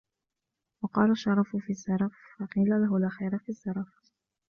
[0.83, 3.87] وَقَالَ الشَّرَفُ فِي السَّرَفِ، فَقِيلَ لَهُ لَا خَيْرَ فِي السَّرَفِ